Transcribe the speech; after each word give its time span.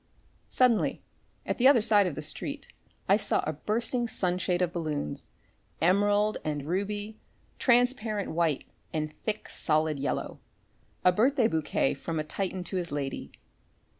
Suddenly, 0.49 1.03
at 1.45 1.59
the 1.59 1.67
other 1.67 1.83
side 1.83 2.07
of 2.07 2.15
the 2.15 2.23
street 2.23 2.69
I 3.07 3.17
saw 3.17 3.43
a 3.45 3.53
bursting 3.53 4.07
sunshade 4.07 4.63
of 4.63 4.73
balloons, 4.73 5.27
emerald 5.79 6.39
and 6.43 6.65
ruby, 6.65 7.19
transparent 7.59 8.31
white 8.31 8.63
and 8.91 9.13
thick, 9.25 9.47
solid 9.47 9.99
yellow, 9.99 10.39
a 11.05 11.11
birthday 11.11 11.47
bouquet 11.47 11.93
from 11.93 12.17
a 12.19 12.23
Titan 12.23 12.63
to 12.63 12.77
his 12.77 12.91
lady. 12.91 13.31